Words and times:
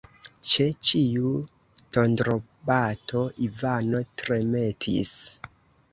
Ĉe 0.51 0.65
ĉiu 0.91 1.33
tondrobato 1.97 3.23
Ivano 3.49 4.05
tremetis. 4.23 5.17